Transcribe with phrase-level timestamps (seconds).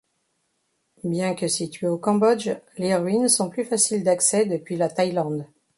[1.03, 5.45] Bien que situées au Cambodge, les ruines sont plus faciles d'accès depuis la Thaïlande.